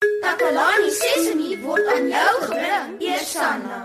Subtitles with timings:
[0.00, 3.78] Takalani Sesemi word aan jou gebring, Eersanna.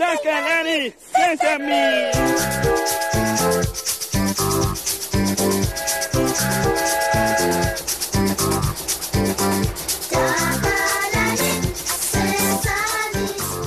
[0.00, 1.84] Takalani Sesemi.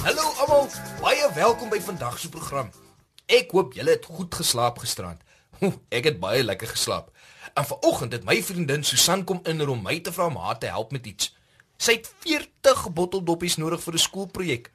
[0.01, 0.67] Hallo almal,
[1.01, 2.73] baie welkom by vandag se program.
[3.29, 5.21] Ek hoop julle het goed geslaap gisterand.
[5.93, 7.13] Ek het baie lekker geslaap.
[7.53, 10.73] En vanoggend het my vriendin Susan kom in om my te vra om haar te
[10.73, 11.36] help met iets.
[11.77, 14.71] Sy het 40 botteldoppies nodig vir 'n skoolprojek.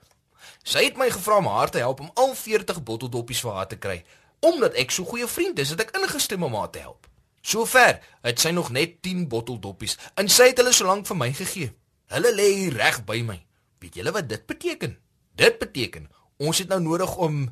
[0.62, 3.76] Sy het my gevra om haar te help om al 40 botteldoppies vir haar te
[3.76, 4.04] kry,
[4.40, 7.06] omdat ek so goeie vriend is, het ek ingestem om haar te help.
[7.42, 11.32] Sover het sy nog net 10 botteldoppies en sy het hulle so lank vir my
[11.32, 11.72] gegee.
[12.06, 13.38] Hulle lê reg by my.
[13.82, 14.98] Weet julle wat dit beteken?
[15.34, 16.08] Dit beteken
[16.42, 17.44] ons het nou nodig om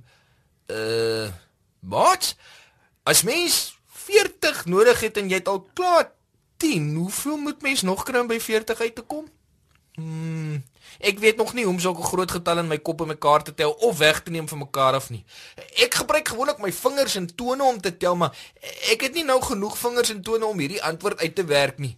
[0.70, 1.28] uh
[1.80, 2.34] wat?
[3.08, 6.10] As mens 40 nodig het en jy het al klaar
[6.60, 9.30] 10, hoeveel moet mens nog kry om by 40 uit te kom?
[10.00, 10.62] Hmm,
[10.98, 13.54] ek weet nog nie hoe om sulke groot getalle in my kop en mekaar te
[13.54, 15.24] tel of weg te neem van mekaar af nie.
[15.84, 18.36] Ek gebruik gewoonlik my vingers en tone om te tel, maar
[18.92, 21.96] ek het nie nou genoeg vingers en tone om hierdie antwoord uit te werk nie.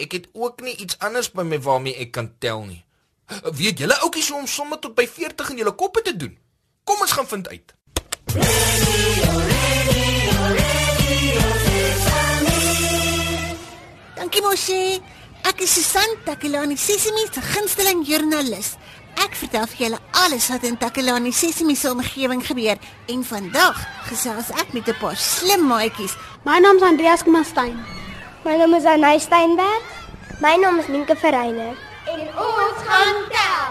[0.00, 2.80] Ek het ook nie iets anders by my waarmee ek kan tel nie.
[3.52, 6.38] Weet julle oukies hoe om somme tot by 40 in julle koppe te doen?
[6.84, 7.74] Kom ons gaan vind uit.
[14.16, 15.20] Dankie Moshi.
[15.42, 18.76] Ek is Susan Takelani Sesimi se gunsteling joernalis.
[19.18, 22.78] Ek vertel vir julle alles wat in Takelani Sesimi se omgewing gebeur
[23.10, 26.14] en vandag gesels ek met 'n paar slim maatjies.
[26.44, 27.76] My naam is Andreas Komastyn.
[28.44, 29.82] My naam is Anay Steinberg.
[30.40, 31.74] My naam is Minke Verreine.
[32.06, 33.70] En ons gaan tel.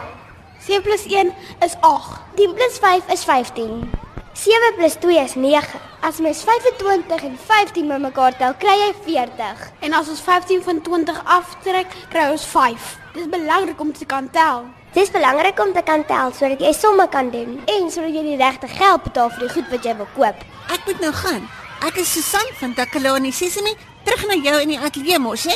[0.59, 2.19] 7 + 1 is 8.
[2.35, 3.89] 10 + 5 is 15.
[4.33, 5.79] 7 + 2 is 9.
[6.01, 9.71] As mens 25 en 15 bymekaar tel, kry jy 40.
[9.79, 12.97] En as ons 15 van 20 aftrek, kry ons 5.
[13.13, 14.65] Dis belangrik om te kan tel.
[14.93, 18.35] Dis belangrik om te kan tel sodat jy somme kan doen en sodat jy die
[18.35, 20.43] regte geld betaal vir die goed wat jy wil koop.
[20.67, 21.47] Ek moet nou gaan.
[21.87, 23.75] Ek is Susan van Takelani Sesimi.
[24.03, 25.55] Terug na jou in die ateljee Moshi.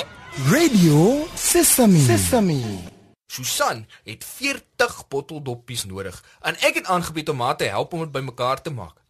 [0.51, 1.99] Radio Sesame.
[2.07, 2.94] Sesame.
[3.27, 8.11] Susan het 40 botteldoppies nodig en ek het aangebied om haar te help om dit
[8.11, 9.01] bymekaar te maak.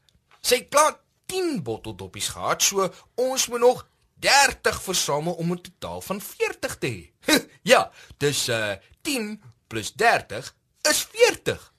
[0.41, 0.95] Sy het klaar
[1.25, 3.85] 10 botteldoppies gehad, so ons moet nog
[4.23, 7.33] 30 versamel om 'n totaal van 40 te hê.
[7.71, 11.73] ja, dis uh 10 plus 30 is 40.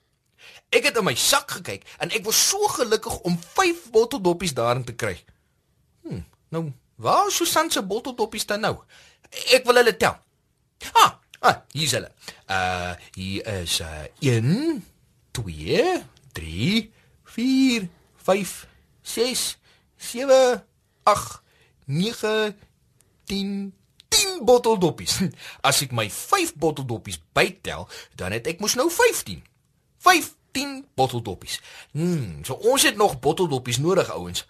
[0.69, 4.83] Ek het in my sak gekyk en ek was so gelukkig om 5 botteldoppies daarin
[4.83, 5.23] te kry.
[6.03, 8.75] Hm, nou, waar is Susan se botteldoppies dan nou?
[9.29, 10.15] Ek wil hulle tel.
[10.93, 12.11] Ah, ah hier is hulle.
[12.49, 14.85] Uh hier is uh 1
[15.31, 16.03] 2
[16.33, 16.91] 3
[17.23, 18.67] 4 5
[19.01, 19.57] 6
[19.97, 20.63] 7
[21.03, 21.41] 8
[21.85, 22.55] 9
[23.25, 23.73] 10
[24.09, 25.19] 10 botteldoppies.
[25.67, 29.43] As ek my 5 botteldoppies bytel, dan het ek mos nou 15.
[30.03, 31.59] 15 botteldoppies.
[31.91, 34.45] Hmm, so ons het nog botteldoppies nodig, ouens.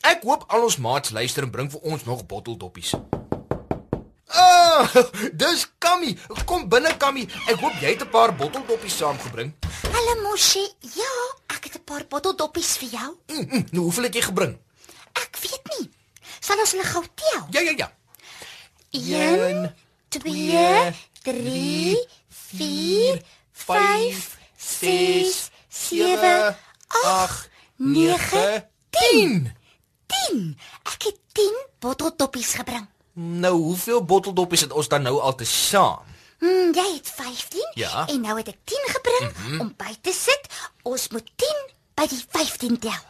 [0.00, 2.94] Ek hoop al ons maats luister en bring vir ons nog botteldoppies.
[4.80, 4.88] Ah,
[5.40, 6.16] dis Kammy.
[6.48, 7.26] Kom binne Kammy.
[7.52, 9.52] Ek hoop jy het 'n paar botteldoppies saamgebring.
[9.92, 10.64] Hallo Moshi.
[10.96, 11.12] Ja,
[11.52, 13.10] ek het 'n paar botteldoppies vir jou.
[13.28, 14.56] Mm, mm, nou hoeveel het jy gebring?
[15.12, 15.90] Ek weet nie.
[16.40, 17.44] Sal ons hulle gou tel?
[17.50, 17.88] Ja, ja, ja.
[18.90, 19.74] 1
[20.08, 20.92] 2
[21.22, 26.56] 3 4 5 6 7
[27.04, 29.52] 8 9 10.
[30.06, 30.56] 10.
[30.82, 32.88] Ek het 10 botteldoppies gebring.
[33.20, 36.06] Nou, hoeveel botteldoppies het ons dan nou al te saam?
[36.38, 38.06] Hm, jy het 15 Ja.
[38.08, 39.60] en nou het ek 10 gebring mm -hmm.
[39.60, 40.40] om by te sit.
[40.82, 43.04] Ons moet 10 by die 15 tel.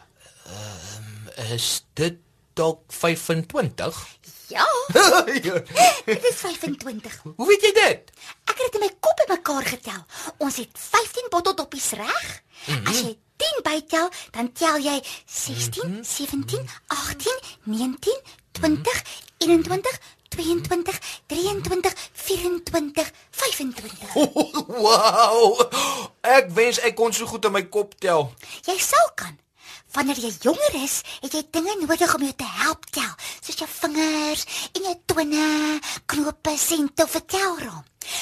[1.53, 2.17] Is dit
[2.53, 4.07] dalk 25?
[4.47, 4.67] Ja,
[6.05, 7.21] dit is 25.
[7.35, 8.11] Hoe weet jy dit?
[8.43, 10.05] Ek het dit in my kop in mekaar getel.
[10.37, 12.43] Ons het 15 botteldoppies reg.
[12.65, 12.87] Mm -hmm.
[12.87, 16.03] As jy 10 bytel, dan tel jy 16, mm -hmm.
[16.03, 19.03] 17, 18, 19, 20,
[19.41, 24.13] 21, 22, 23, 24, 25.
[24.67, 25.57] Wow!
[26.21, 28.29] Ek wens ek kon so goed in my kop tel.
[28.67, 29.37] Jy sal kan.
[29.91, 33.09] Wanneer jy jonger is, het jy dinge nodig om jou te help tel,
[33.43, 35.47] soos jou vingers en jou tone,
[36.13, 37.81] knope en te vertelrom.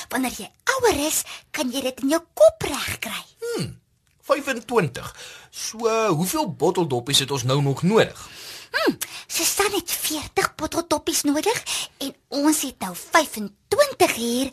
[0.09, 1.21] Wanneer jy ouer is,
[1.53, 3.21] kan jy dit in jou kop regkry.
[4.29, 5.15] 25.
[5.49, 8.29] So, hoeveel botteldoppies het ons nou nog nodig?
[8.71, 8.95] Hm,
[9.27, 11.63] Susan het 40 botteldoppies nodig
[11.97, 14.49] en ons het nou 25 hier.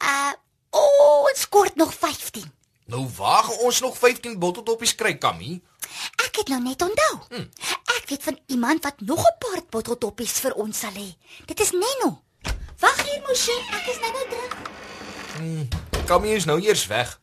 [0.00, 0.32] Uh
[0.72, 2.52] ons kort nog 15.
[2.86, 5.60] Nou waar ons nog 15 botteldoppies kry, Kammy?
[6.24, 7.18] Ek het nou net onthou.
[7.28, 7.46] Hm.
[7.96, 11.16] Ek weet van iemand wat nog 'n paar botteldoppies vir ons sal hê.
[11.46, 12.22] Dit is Neno.
[12.78, 14.56] Wag hier, Moshi, ek is nou nou terug.
[16.06, 17.20] Kammy is nou eers weg.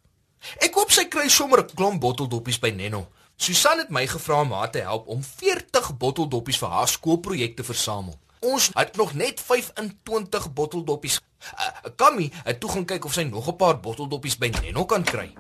[0.59, 3.07] Ek hoop sy kry sommer 'n klomp botteldoppies by Nenno.
[3.37, 7.63] Susan het my gevra om haar te help om 40 botteldoppies vir haar skoolprojek te
[7.63, 8.19] versamel.
[8.39, 11.19] Ons het nog net 25 botteldoppies.
[11.53, 15.03] Uh, Kammy het toe gaan kyk of sy nog 'n paar botteldoppies by Nenno kan
[15.03, 15.33] kry.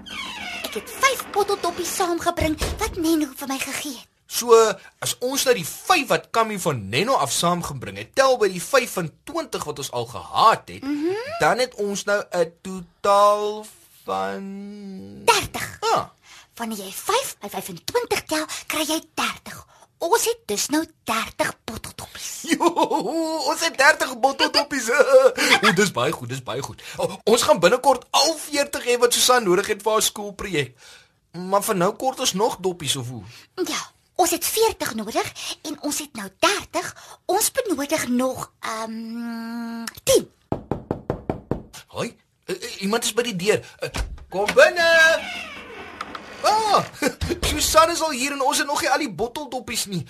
[0.63, 4.07] Ek het 5 botteldoppies saamgebring wat Neno vir my gegee het.
[4.29, 4.53] So
[5.01, 8.61] as ons nou die 5 wat Kammy van Nenno af saamgebring het, tel by die
[8.61, 11.15] 25 wat ons al gehad het, mm -hmm.
[11.39, 13.65] dan het ons nou 'n totaal
[14.09, 14.43] van
[15.25, 15.77] 30.
[15.79, 16.05] Ah,
[16.55, 19.59] Wanneer jy 5 by 25 tel, kry jy 30.
[19.99, 22.27] Ons het dus nou 30 botteldoppies.
[22.49, 22.69] Jo,
[23.51, 24.87] ons het 30 botteldoppies.
[24.89, 26.81] O, dis baie goed, dis baie goed.
[26.97, 30.73] O, ons gaan binnekort al 40 hê wat Susan nodig het vir haar skoolprojek.
[31.51, 33.21] Maar vir nou kort ons nog doppies of hoe?
[33.69, 33.81] Ja,
[34.19, 35.29] ons het 40 nodig
[35.69, 36.89] en ons het nou 30.
[37.29, 40.27] Ons benodig nog ehm um, 10.
[41.93, 42.09] Hoi,
[42.79, 43.61] iemand is by die deur.
[43.83, 43.89] Uh,
[44.29, 44.89] kom binne.
[46.41, 46.85] Ah,
[47.49, 50.05] Susan is al hier en ons het nog nie al die botteldoppies nie.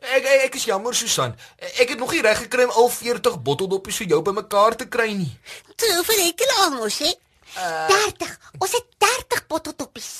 [0.00, 1.36] Ek ek, ek is jammer Susan.
[1.76, 5.12] Ek het nog nie reg gekry om al 40 botteldoppies vir jou bymekaar te kry
[5.14, 5.30] nie.
[5.76, 7.12] Toe vir ek al mos hè.
[7.54, 8.36] 30.
[8.58, 10.10] Ons het 30 botteldoppies.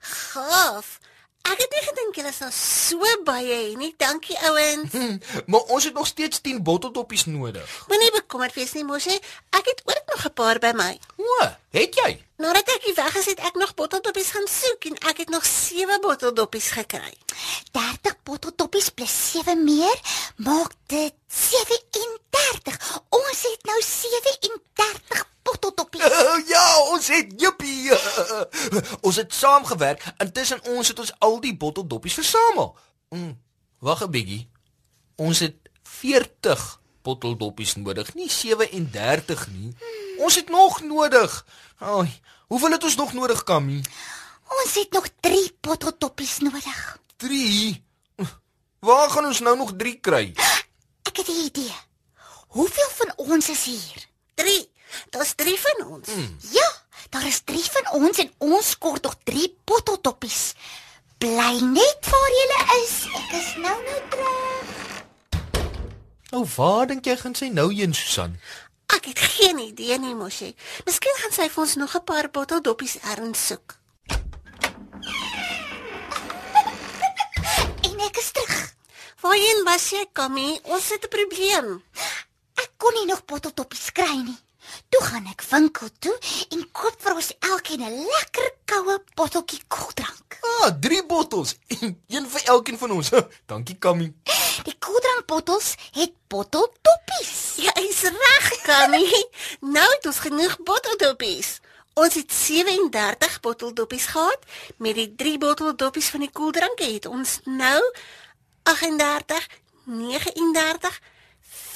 [0.00, 0.98] Gaaf.
[1.42, 3.94] Ek het nie gedink julle sal so baie hê nie.
[3.98, 4.92] Dankie ouens.
[4.92, 5.16] Hm,
[5.46, 7.84] maar ons het nog steeds 10 botteldoppies nodig.
[7.88, 9.16] Moenie bekommerd wees nie mos hè.
[9.50, 10.98] Ek het ook nog 'n paar by my.
[11.16, 12.24] O, het jy?
[12.36, 15.44] Nadat ek hier weg is, het ek nog botteldoppies gaan soek en ek het nog
[15.44, 17.14] 7 botteldoppies gekry.
[17.72, 20.00] 30 botteldoppies plus 7 meer
[20.36, 23.00] maak dit 37.
[23.08, 24.38] Ons het nou 37 botteldoppies.
[24.40, 24.69] Uh, ja,
[27.00, 27.90] ons het jippie.
[27.90, 32.74] Uh, ons het saamgewerk en tussen ons het ons al die botteldoppies versamel.
[33.14, 33.32] Mm,
[33.80, 34.44] Wag 'n bietjie.
[35.16, 39.72] Ons het 40 botteldoppies nodig, nie 37 nie.
[40.18, 41.46] Ons het nog nodig.
[41.78, 43.80] Ai, hoeveel het ons nog nodig, Kammy?
[44.60, 46.98] Ons het nog 3 botteldoppies nodig.
[47.16, 47.84] 3.
[48.80, 50.32] Waar gaan ons nou nog 3 kry?
[51.08, 51.74] Ek het 'n idee.
[52.48, 54.08] Hoeveel van ons is hier?
[54.34, 54.68] 3.
[55.10, 56.08] Daar's 3 van ons.
[56.08, 56.36] Mm.
[56.52, 60.54] Ja, daar is 3 van ons en ons kort nog 3 botteldoppies.
[61.18, 62.46] Bly net waar jy
[62.82, 62.94] is.
[63.14, 64.78] Ek is nou nou terug.
[66.30, 68.36] Nou, waar dink jy gaan sy nou heen, Susan?
[68.94, 70.52] Ek het geen idee nie mos hè.
[70.86, 73.76] Miskien gaan sy vir ons nog 'n paar botteldoppies erns soek.
[77.86, 78.74] En ek is terug.
[79.20, 80.60] Waarheen was jy, Kammy?
[80.62, 81.82] Ons het 'n probleem.
[82.54, 84.38] Ek kon nie nog botteldoppies kry nie.
[84.90, 86.16] Toe gaan ek winkel toe
[86.50, 90.38] en koop vir ons elkeen 'n lekker koue botteltjie koeldrank.
[90.42, 91.54] Ah, 3 bottels.
[92.08, 93.10] Een vir elkeen van ons.
[93.50, 94.12] Dankie, Kammy.
[94.66, 97.34] Die koeldrankbottels het botteldoppies.
[97.62, 99.04] Jy is reg, Kammy.
[99.76, 101.60] nou het ons genoeg botteldoppies.
[101.94, 104.42] Ons het 37 botteldoppies gehad.
[104.76, 107.78] Met die 3 botteldoppies van die koeldranke het ons nou
[108.62, 109.46] 38,
[109.84, 111.00] 39,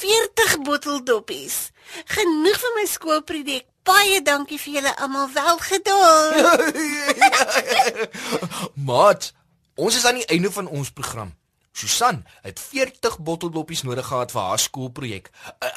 [0.03, 1.71] 40 botteldoppies.
[2.17, 3.67] Genoeg vir my skoolprojek.
[3.85, 6.61] Baie dankie vir julle almal wel gedaan.
[8.89, 9.33] Maat,
[9.77, 11.35] ons is aan die einde van ons program.
[11.75, 15.31] Susan het 40 botteldoppies nodig gehad vir haar skoolprojek.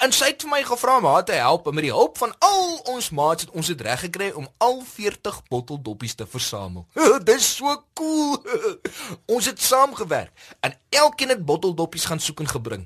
[0.05, 2.35] En sy het vir my gevra om haar te help en met die hulp van
[2.37, 6.85] al ons maats het ons dit reg gekry om al 40 botteldoppies te versamel.
[7.29, 8.37] Dis so cool.
[9.35, 12.85] ons het saamgewerk en elkeen het botteldoppies gaan soek en gebring.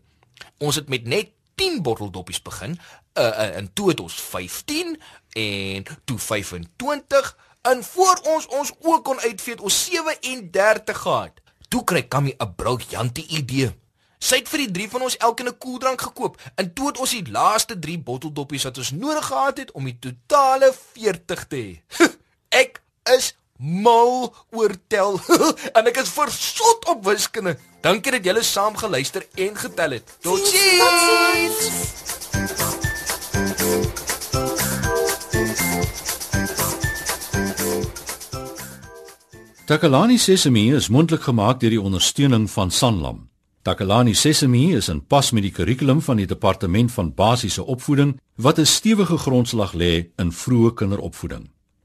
[0.64, 2.80] Ons het met net 10 botteldoppies begin.
[3.14, 9.20] Uh, en toe het ons 15 en toe 25 en voor ons ons ook kon
[9.20, 11.42] uitvee het ons 37 gehad.
[11.68, 13.70] Toe kry Kammy 'n briljante idee.
[14.18, 17.10] Sy het vir die drie van ons elkeen 'n koeldrank gekoop en toe het ons
[17.10, 22.06] die laaste 3 botteldoppies wat ons nodig gehad het om die totale 40 te hê.
[22.64, 25.20] ek is mal oor tel
[25.78, 27.58] en ek is versot op wiskunde.
[27.82, 30.18] Dankie dat julle saam geluister en getel het.
[30.22, 31.70] Totsiens.
[39.72, 43.30] Takalani Sesemi is mondelik gemaak deur die ondersteuning van Sanlam.
[43.62, 48.60] Takalani Sesemi is in pas met die kurrikulum van die departement van basiese opvoeding wat
[48.60, 51.50] 'n stewige grondslag lê in vroeë kinderopvoeding.